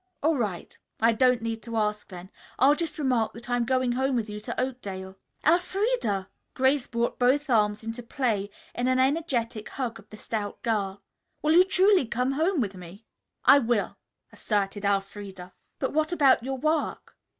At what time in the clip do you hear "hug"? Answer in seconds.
9.69-9.99